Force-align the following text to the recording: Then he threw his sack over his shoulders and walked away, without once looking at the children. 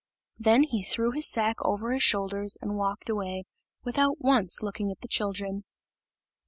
Then 0.39 0.63
he 0.63 0.81
threw 0.83 1.11
his 1.11 1.29
sack 1.29 1.57
over 1.61 1.91
his 1.91 2.01
shoulders 2.01 2.57
and 2.59 2.75
walked 2.75 3.07
away, 3.07 3.43
without 3.83 4.19
once 4.19 4.63
looking 4.63 4.89
at 4.89 5.01
the 5.01 5.07
children. 5.07 5.63